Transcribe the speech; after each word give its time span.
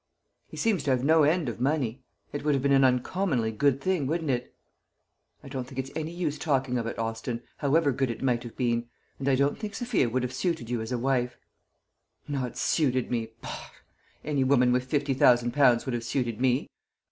He 0.47 0.57
seems 0.57 0.81
to 0.85 0.89
have 0.89 1.03
no 1.03 1.21
end 1.21 1.47
of 1.47 1.61
money. 1.61 2.01
It 2.33 2.43
would 2.43 2.55
have 2.55 2.63
been 2.63 2.71
an 2.71 2.83
uncommonly 2.83 3.51
good 3.51 3.79
thing, 3.79 4.07
wouldn't 4.07 4.31
it?" 4.31 4.55
"I 5.43 5.47
don't 5.47 5.65
think 5.67 5.77
it's 5.77 5.91
any 5.95 6.09
use 6.09 6.39
talking 6.39 6.79
of 6.79 6.87
it, 6.87 6.97
Austin, 6.97 7.43
however 7.57 7.91
good 7.91 8.09
it 8.09 8.23
might 8.23 8.41
have 8.41 8.57
been; 8.57 8.89
and 9.19 9.29
I 9.29 9.35
don't 9.35 9.59
think 9.59 9.75
Sophia 9.75 10.09
would 10.09 10.23
have 10.23 10.33
suited 10.33 10.71
you 10.71 10.81
as 10.81 10.91
a 10.91 10.97
wife." 10.97 11.37
"Not 12.27 12.57
suited 12.57 13.11
me 13.11 13.33
bosh! 13.43 13.73
Any 14.25 14.43
woman 14.43 14.71
with 14.71 14.85
fifty 14.85 15.13
thousand 15.13 15.51
pounds 15.51 15.85
would 15.85 15.93
have 15.93 16.03
suited 16.03 16.41
me. 16.41 16.71